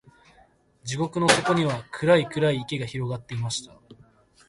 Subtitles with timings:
[0.83, 3.77] 地獄の底には、暗い暗い池が広がっていました。